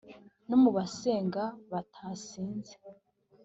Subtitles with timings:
[0.47, 2.75] no mu basenga batasinze